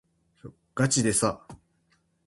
[0.73, 1.45] がちでさ